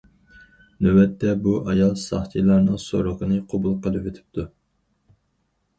نۆۋەتتە، 0.85 1.33
بۇ 1.47 1.53
ئايال 1.67 1.93
ساقچىلارنىڭ 2.05 2.81
سورىقىنى 2.87 3.39
قوبۇل 3.53 3.79
قىلىۋېتىپتۇ. 3.87 4.49